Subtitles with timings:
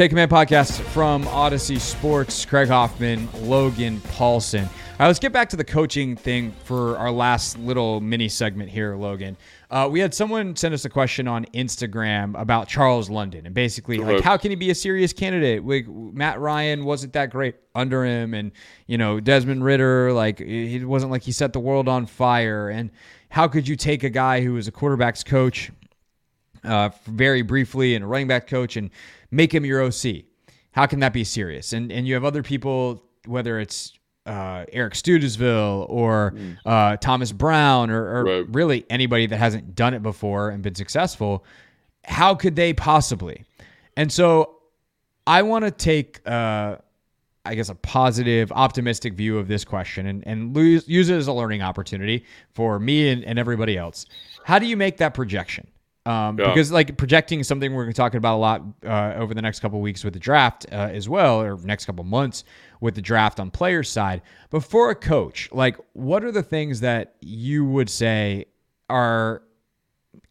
[0.00, 2.46] Take Command podcast from Audacy Sports.
[2.46, 4.62] Craig Hoffman, Logan Paulsen.
[4.62, 8.70] All right, let's get back to the coaching thing for our last little mini segment
[8.70, 9.36] here, Logan.
[9.70, 13.98] Uh, we had someone send us a question on Instagram about Charles London and basically
[13.98, 15.62] like how can he be a serious candidate?
[15.62, 18.52] We, Matt Ryan wasn't that great under him, and
[18.86, 22.70] you know Desmond Ridder, like it wasn't like he set the world on fire.
[22.70, 22.90] And
[23.28, 25.70] how could you take a guy who was a quarterbacks coach
[26.64, 28.90] uh, very briefly and a running back coach and
[29.30, 30.24] make him your OC?
[30.72, 31.72] How can that be serious?
[31.72, 33.92] And and you have other people, whether it's
[34.26, 36.34] uh, Eric Studesville or
[36.66, 38.46] uh, Thomas Brown or, or Right.
[38.50, 41.44] really anybody that hasn't done it before and been successful,
[42.04, 43.44] how could they possibly?
[43.96, 44.58] And so
[45.26, 46.76] I want to take, uh,
[47.44, 51.26] I guess, a positive, optimistic view of this question and, and lose, use it as
[51.26, 54.06] a learning opportunity for me and, and everybody else.
[54.44, 55.66] How do you make that projection?
[56.10, 56.48] Um, Yeah.
[56.48, 59.42] Because like projecting is something we're going to talk about a lot uh, over the
[59.42, 62.44] next couple of weeks with the draft uh, as well, or next couple months
[62.80, 64.22] with the draft on players side.
[64.50, 68.46] But for a coach, like what are the things that you would say
[68.88, 69.42] are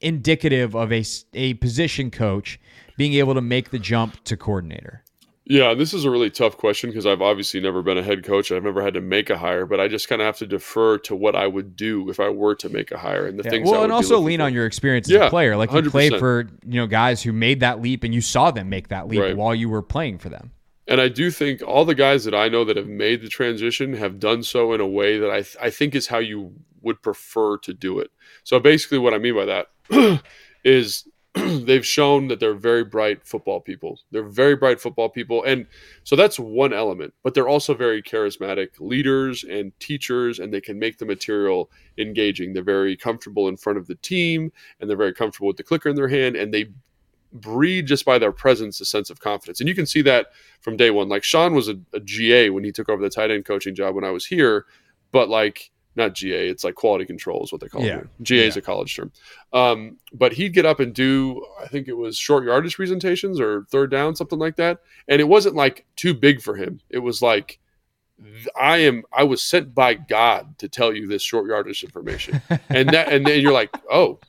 [0.02, 1.04] indicative of a,
[1.34, 2.60] a position coach
[2.98, 5.04] being able to make the jump to coordinator?
[5.52, 8.52] Yeah, this is a really tough question because I've obviously never been a head coach.
[8.52, 11.00] I've never had to make a hire, but I just kind of have to defer
[11.00, 13.50] to what I would do if I were to make a hire and the Yeah,
[13.50, 13.68] things.
[13.68, 14.46] I Well, and also lean for.
[14.46, 15.58] on your experience as Yeah, a player.
[15.58, 16.20] Like you played 100%.
[16.20, 19.20] for you know guys who made that leap, and you saw them make that leap
[19.22, 19.36] Right.
[19.36, 20.52] while you were playing for them.
[20.88, 23.94] And I do think all the guys that I know that have made the transition
[23.94, 27.02] have done so in a way that I, th- I think is how you would
[27.02, 28.12] prefer to do it.
[28.44, 30.22] So basically, what I mean by that
[30.64, 31.08] is
[31.66, 34.00] they've shown that they're very bright football people.
[34.12, 35.44] They're very bright football people.
[35.44, 35.68] And
[36.04, 40.80] so that's one element, but they're also very charismatic leaders and teachers, and they can
[40.80, 42.54] make the material engaging.
[42.54, 45.90] They're very comfortable in front of the team, and they're very comfortable with the clicker
[45.90, 46.70] in their hand, and they
[47.32, 49.60] breed just by their presence a sense of confidence.
[49.60, 50.28] And you can see that
[50.62, 51.10] from day one.
[51.10, 53.96] Like Sean was a, a GA when he took over the tight end coaching job
[53.96, 54.66] when I was here,
[55.12, 58.00] but like not GA, it's like quality control is what they call Yeah.
[58.00, 58.08] it.
[58.22, 59.12] GA is a college term.
[59.54, 63.66] Um, but he'd get up and do, I think it was short yardage presentations or
[63.70, 64.80] third down, something like that.
[65.08, 66.82] And it wasn't like too big for him.
[66.90, 67.60] It was like,
[68.60, 72.42] I am, I was sent by God to tell you this short yardage information.
[72.70, 74.20] and that, and then you're like, oh,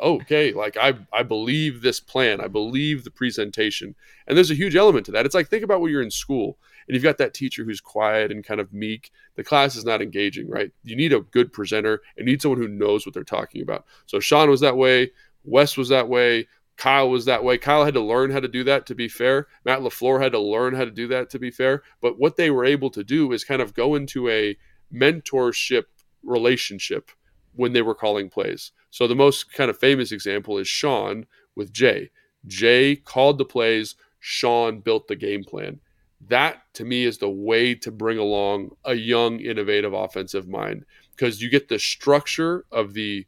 [0.00, 3.96] okay like i i believe this plan i believe the presentation
[4.28, 6.56] and there's a huge element to that it's like think about when you're in school
[6.88, 10.02] and you've got that teacher who's quiet and kind of meek the class is not
[10.02, 13.62] engaging right you need a good presenter and need someone who knows what they're talking
[13.62, 15.10] about so sean was that way
[15.44, 16.46] wes was that way
[16.78, 17.58] Kyle was that way.
[17.58, 19.48] Kyle had to learn how to do that to be fair.
[19.64, 21.82] Matt LaFleur had to learn how to do that to be fair.
[22.00, 24.56] But what they were able to do is kind of go into a
[24.94, 25.84] mentorship
[26.22, 27.10] relationship
[27.54, 28.70] when they were calling plays.
[28.90, 31.26] So the most kind of famous example is Sean
[31.56, 32.10] with Jay.
[32.46, 35.80] Jay called the plays, Sean built the game plan.
[36.26, 40.84] That to me is the way to bring along a young innovative offensive mind
[41.16, 43.26] because you get the structure of the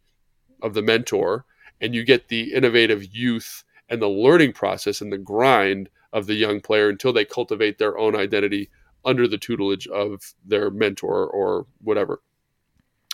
[0.62, 1.46] of the mentor
[1.80, 6.34] and you get the innovative youth and the learning process and the grind of the
[6.34, 8.70] young player until they cultivate their own identity
[9.04, 12.20] under the tutelage of their mentor or whatever.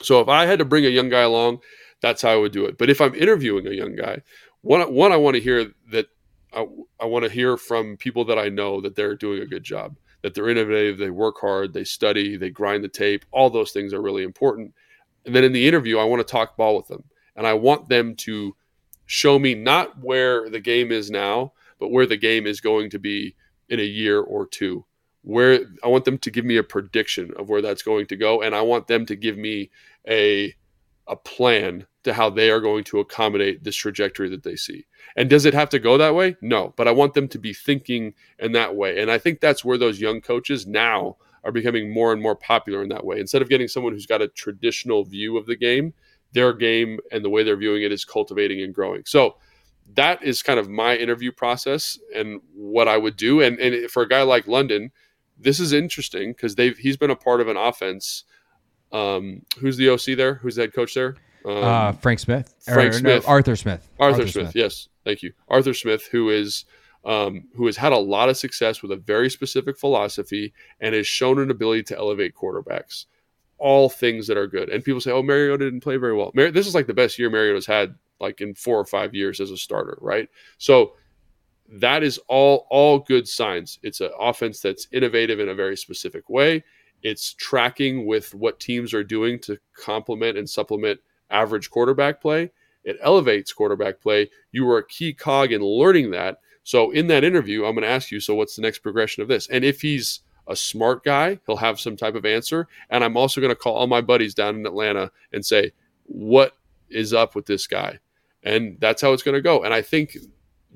[0.02, 1.60] So if I had to bring a young guy along,
[2.00, 2.76] that's how I would do it.
[2.76, 4.22] But if I'm interviewing a young guy,
[4.62, 6.08] one one I want to hear that
[6.56, 6.66] I,
[7.00, 9.96] I want to hear from people that I know that they're doing a good job,
[10.22, 13.24] that they're innovative, they work hard, they study, they grind the tape.
[13.30, 14.72] All those things are really important.
[15.26, 17.04] And then in the interview, I want to talk ball with them,
[17.36, 18.56] and I want them to
[19.04, 22.98] show me not where the game is now, but where the game is going to
[22.98, 23.36] be
[23.68, 24.84] in a year or two.
[25.22, 28.42] Where I want them to give me a prediction of where that's going to go,
[28.42, 29.70] and I want them to give me
[30.08, 30.54] a
[31.08, 34.86] a plan to how they are going to accommodate this trajectory that they see.
[35.16, 36.36] And does it have to go that way?
[36.40, 39.00] No, but I want them to be thinking in that way.
[39.00, 42.82] And I think that's where those young coaches now are becoming more and more popular
[42.82, 43.20] in that way.
[43.20, 45.94] Instead of getting someone who's got a traditional view of the game,
[46.32, 49.02] their game and the way they're viewing it is cultivating and growing.
[49.06, 49.36] So
[49.94, 53.40] that is kind of my interview process and what I would do.
[53.40, 54.90] And and for a guy like London,
[55.38, 58.24] this is interesting because they've he's been a part of an offense.
[58.92, 60.34] Um, who's the OC there?
[60.34, 61.16] Who's the head coach there?
[61.44, 62.54] Um, uh, Frank Smith.
[62.64, 63.22] Frank or, Smith.
[63.24, 63.88] No, Arthur Smith.
[63.98, 64.56] Arthur, Arthur Smith, Smith.
[64.56, 66.64] Yes, thank you, Arthur Smith, who is
[67.04, 71.06] um, who has had a lot of success with a very specific philosophy and has
[71.06, 73.06] shown an ability to elevate quarterbacks.
[73.58, 74.68] All things that are good.
[74.68, 77.18] And people say, "Oh, Mariota didn't play very well." Mar- this is like the best
[77.18, 80.28] year Mariota's had like in four or five years as a starter, right?
[80.58, 80.94] So
[81.68, 83.78] that is all all good signs.
[83.82, 86.64] It's an offense that's innovative in a very specific way.
[87.02, 91.00] It's tracking with what teams are doing to complement and supplement
[91.30, 92.50] average quarterback play.
[92.84, 94.30] It elevates quarterback play.
[94.52, 97.88] You were a key cog in learning that so in that interview, I'm going to
[97.88, 99.46] ask you, so what's the next progression of this?
[99.46, 102.66] And if he's a smart guy, he'll have some type of answer.
[102.90, 105.70] And I'm also going to call all my buddies down in Atlanta and say,
[106.06, 106.56] what
[106.90, 108.00] is up with this guy?
[108.42, 109.62] And that's how it's going to go.
[109.62, 110.16] And I think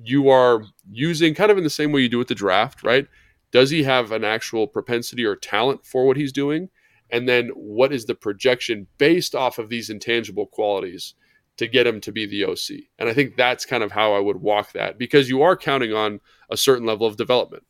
[0.04, 0.62] you are
[0.92, 3.08] using kind of in the same way you do with the draft, right?
[3.52, 6.68] Does he have an actual propensity or talent for what he's doing?
[7.10, 11.14] And then what is the projection based off of these intangible qualities?
[11.60, 12.86] to get him to be the OC.
[12.98, 15.92] And I think that's kind of how I would walk that because you are counting
[15.92, 16.20] on
[16.50, 17.64] a certain level of development.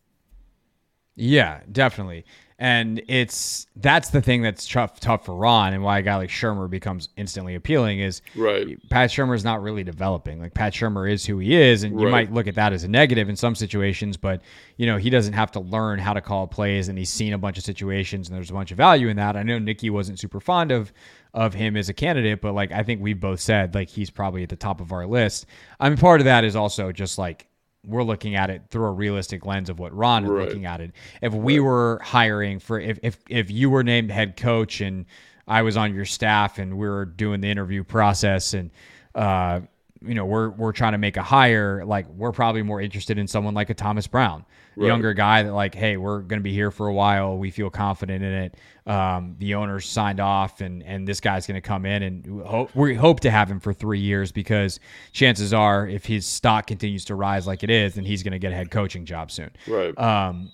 [1.16, 2.24] Yeah, definitely.
[2.62, 6.28] And it's that's the thing that's tough tough for Ron and why a guy like
[6.28, 8.78] Shurmur becomes instantly appealing is right.
[8.90, 10.42] Pat Shurmur is not really developing.
[10.42, 12.04] Like Pat Shurmur is who he is, and right.
[12.04, 14.42] you might look at that as a negative in some situations, but
[14.76, 17.38] you know, he doesn't have to learn how to call plays and he's seen a
[17.38, 19.38] bunch of situations and there's a bunch of value in that.
[19.38, 20.92] I know Nicki wasn't super fond of
[21.32, 24.42] of him as a candidate, but like I think we've both said like he's probably
[24.42, 25.46] at the top of our list.
[25.78, 27.46] I mean part of that is also just like
[27.86, 30.46] we're looking at it through a realistic lens of what Ron is right.
[30.46, 30.92] looking at it.
[31.22, 31.64] If we right.
[31.64, 35.06] were hiring for if if if you were named head coach and
[35.48, 38.70] I was on your staff and we were doing the interview process and
[39.14, 39.60] uh
[40.02, 43.26] you know we're we're trying to make a hire like we're probably more interested in
[43.26, 44.86] someone like a Thomas Brown right.
[44.86, 47.36] younger guy that like hey we're going to be here for a while.
[47.36, 48.56] We feel confident in it.
[48.86, 52.74] Um, the owners signed off and and this guy's going to come in and hope,
[52.74, 54.80] we hope to have him for three years because
[55.12, 58.38] chances are if his stock continues to rise like it is then he's going to
[58.38, 59.50] get a head coaching job soon.
[59.66, 59.96] Right.
[59.98, 60.50] Um,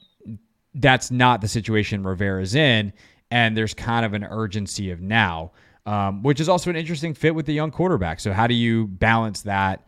[0.75, 2.93] that's not the situation Rivera's in
[3.31, 5.53] and there's kind of an urgency of now
[5.87, 8.21] um, which is also an interesting fit with the young quarterback.
[8.21, 9.87] So how do you balance that?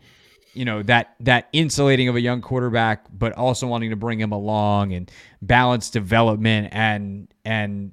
[0.53, 4.31] You know that that insulating of a young quarterback, but also wanting to bring him
[4.31, 5.11] along and
[5.41, 7.91] balance development and and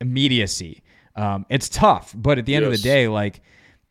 [0.00, 0.82] immediacy.
[1.14, 2.74] Um, it's tough, but at the end yes.
[2.74, 3.42] of the day, like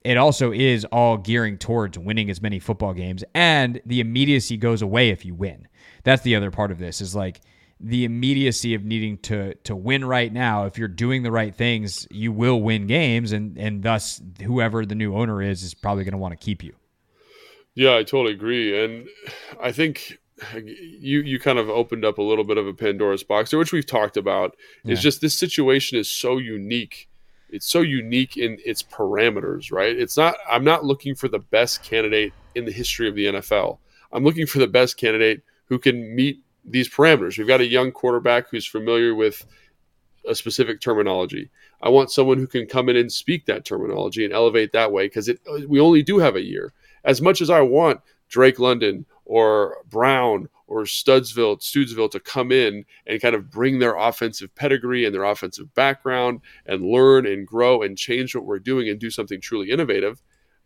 [0.04, 4.82] it also is all gearing towards winning as many football games, and the immediacy goes
[4.82, 5.68] away if you win.
[6.04, 7.40] That's the other part of this is like
[7.84, 10.66] the immediacy of needing to to win right now.
[10.66, 14.96] If you're doing the right things you will win games and and thus whoever the
[14.96, 16.74] new owner is is probably going to want to keep you.
[17.74, 19.08] Yeah i totally agree and
[19.62, 20.20] i think
[20.56, 23.86] you you kind of opened up a little bit of a pandora's box which we've
[23.86, 24.56] talked about.
[24.84, 24.94] Yeah.
[24.94, 27.08] is just this situation is so unique.
[27.50, 29.98] It's so unique in its parameters right?
[29.98, 33.78] It's not i'm not looking for the best candidate in the history of the nfl
[34.12, 37.38] i'm looking for the best candidate who can meet these parameters.
[37.38, 39.46] We've got a young quarterback who's familiar with
[40.28, 41.50] a specific terminology.
[41.82, 45.08] I want someone who can come in and speak that terminology and elevate that way
[45.08, 45.30] because
[45.68, 46.74] we only do have a year.
[47.04, 52.86] As much as I want Drake London or Brown or Studsville, Studesville to come in
[53.08, 57.82] and kind of bring their offensive pedigree and their offensive background and learn and grow
[57.82, 60.22] and change what we're doing and do something truly innovative,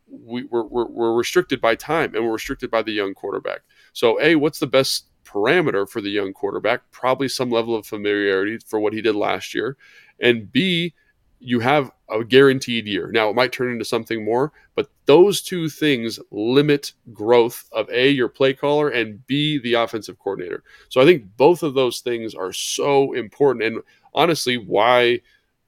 [0.08, 3.62] we, we're, we're, we're restricted by time and we're restricted by the young quarterback.
[3.94, 8.60] So, A, what's the best parameter for the young quarterback, probably some level of familiarity
[8.65, 9.77] for what he did last year.
[10.20, 10.94] And B,
[11.39, 13.12] you have a guaranteed year.
[13.12, 18.10] Now, it might turn into something more, but those two things limit growth of A,
[18.10, 20.63] your play caller, and B, the offensive coordinator.
[20.89, 23.65] So I think both of those things are so important.
[23.65, 23.82] And
[24.13, 25.22] honestly, why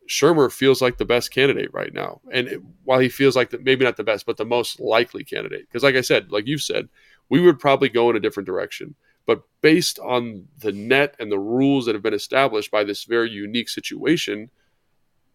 [0.08, 2.22] Shurmur feels like the best candidate right now.
[2.32, 5.68] And while he feels like maybe not the best, but the most likely candidate.
[5.68, 6.88] Because, like I said, like you've said,
[7.30, 8.96] we would probably go in a different direction.
[9.28, 13.30] But based on the net and the rules that have been established by this very
[13.30, 14.50] unique situation,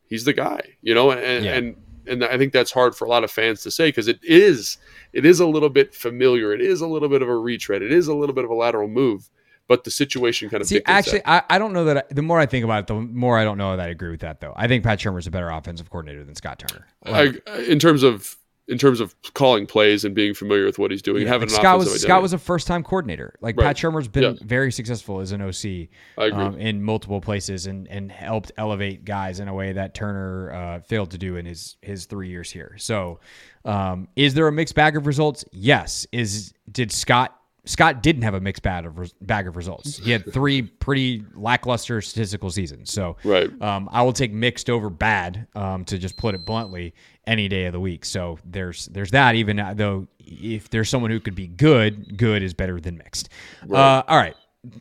[0.09, 1.55] he's the guy, you know, and yeah.
[1.55, 4.19] and and I think that's hard for a lot of fans to say because it
[4.23, 4.79] is
[5.13, 7.93] it is a little bit familiar, it is a little bit of a retread, it
[7.93, 9.31] is a little bit of a lateral move,
[9.69, 11.97] but the situation kind of See, actually, I, I don't know that.
[11.99, 14.11] I, the more I think about it, the more I don't know that I agree
[14.11, 14.41] with that.
[14.41, 16.87] Though I think Pat Shurmur's a better offensive coordinator than Scott Turner.
[17.05, 18.37] Like, I, in terms of
[18.69, 21.61] in terms of calling plays and being familiar with what he's doing, yeah, having like
[21.61, 22.07] Scott was identity.
[22.07, 23.35] Scott was a first time coordinator.
[23.41, 23.67] Like right.
[23.67, 25.89] Pat Shurmur's been very successful as an OC
[26.19, 30.81] um, in multiple places and and helped elevate guys in a way that Turner uh,
[30.81, 32.77] failed to do in his his three years here.
[32.79, 33.21] So,
[33.65, 35.45] um, is there a mixed bag of results?
[35.53, 36.07] Yes.
[36.13, 39.99] Is did Scott Scott didn't have a mixed bag of bag of results.
[39.99, 42.91] He had three pretty lackluster statistical seasons.
[42.91, 43.51] So, right.
[43.63, 46.93] um, I will take mixed over bad, um, to just put it bluntly,
[47.27, 48.05] any day of the week.
[48.05, 49.37] So there's there's that.
[49.37, 53.29] Even though if there's someone who could be good, good is better than mixed.
[53.65, 53.79] Right.
[53.79, 54.35] Uh, all right,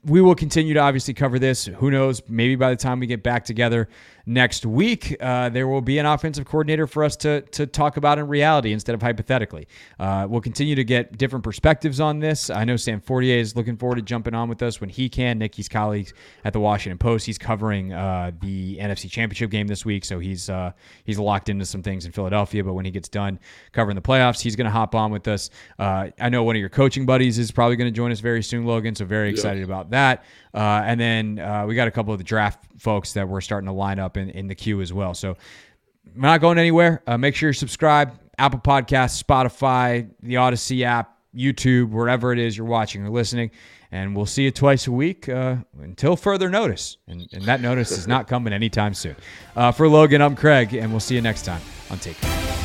[0.05, 1.65] we will continue to obviously cover this.
[1.65, 2.21] Who knows?
[2.27, 3.89] Maybe by the time we get back together,
[4.27, 8.19] next week, uh, there will be an offensive coordinator for us to, to talk about
[8.19, 9.67] in reality instead of hypothetically.
[9.99, 12.51] Uh, we'll continue to get different perspectives on this.
[12.51, 15.39] I know Sam Fortier is looking forward to jumping on with us when he can.
[15.39, 16.13] Nicki's colleagues
[16.45, 17.25] at the Washington Post.
[17.25, 20.71] He's covering uh, the NFC Championship game this week, so he's uh,
[21.03, 22.63] he's locked into some things in Philadelphia.
[22.63, 23.39] But when he gets done
[23.71, 25.49] covering the playoffs, he's going to hop on with us.
[25.79, 28.43] Uh, I know one of your coaching buddies is probably going to join us very
[28.43, 28.93] soon, Logan.
[28.95, 29.65] So very excited yeah.
[29.65, 30.23] about that.
[30.53, 33.67] Uh, and then uh, we got a couple of the draft folks that we're starting
[33.67, 35.13] to line up in, in the queue as well.
[35.13, 35.37] So
[36.15, 37.01] we're not going anywhere.
[37.07, 38.13] Uh, make sure you subscribe.
[38.37, 43.51] Apple Podcasts, Spotify, the Audacy app, YouTube, wherever it is you're watching or listening.
[43.91, 46.97] And we'll see you twice a week uh, until further notice.
[47.07, 49.17] And, and, that notice is not coming anytime soon.
[49.55, 52.60] Uh, for Logan, I'm Craig, and we'll see you next time on Take.